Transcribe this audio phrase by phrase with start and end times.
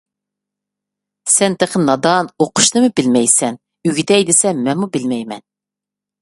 [1.33, 3.61] سەن تېخى نادان، ئوقۇشنىمۇ بىلمەيسەن.
[3.91, 5.47] ئۆگىتەي دېسەم مەنمۇ بىلمەيمەن.